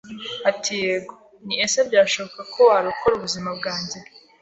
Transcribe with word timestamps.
Ati 0.49 0.73
yego, 0.83 1.13
nti 1.43 1.55
ese 1.65 1.79
byashoboka 1.87 2.41
ko 2.53 2.59
warokora 2.69 3.13
ubuzima 3.15 3.49
bwanjye 3.57 3.97